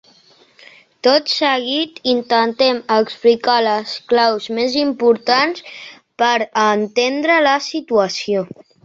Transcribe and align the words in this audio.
Tot 1.07 1.27
seguit 1.33 1.99
intentem 2.13 2.79
explicar 2.95 3.57
les 3.65 3.93
claus 4.13 4.47
més 4.61 4.79
importants 4.85 5.69
per 6.23 6.31
a 6.63 6.65
entendre 6.79 7.37
la 7.51 7.53
situació. 7.69 8.47